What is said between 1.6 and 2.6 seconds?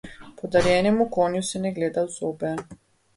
ne gleda v zobe.